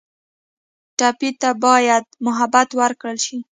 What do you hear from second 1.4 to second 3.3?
ته باید محبت ورکړل